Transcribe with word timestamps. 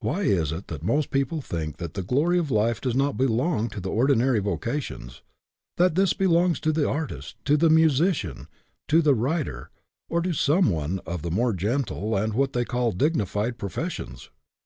Why 0.00 0.22
is 0.22 0.50
it 0.50 0.68
that 0.68 0.82
most 0.82 1.10
people 1.10 1.42
think 1.42 1.76
that 1.76 1.92
the 1.92 2.02
glory 2.02 2.38
of 2.38 2.50
life 2.50 2.80
does 2.80 2.96
not 2.96 3.18
belong 3.18 3.68
to 3.68 3.80
the 3.80 3.90
ordinary 3.90 4.38
vocations 4.38 5.20
that 5.76 5.94
this 5.94 6.14
belongs 6.14 6.58
to 6.60 6.72
the 6.72 6.88
artist, 6.88 7.36
to 7.44 7.58
the 7.58 7.68
musician, 7.68 8.48
to 8.86 9.02
the 9.02 9.14
writer, 9.14 9.68
or 10.08 10.22
to 10.22 10.32
some 10.32 10.70
one 10.70 11.00
of 11.04 11.20
the 11.20 11.30
more 11.30 11.52
gentle 11.52 12.16
and 12.16 12.32
what 12.32 12.54
they 12.54 12.64
call" 12.64 12.92
dignified" 12.92 13.58
professions 13.58 14.30